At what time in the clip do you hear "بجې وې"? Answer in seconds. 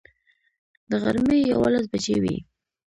1.91-2.35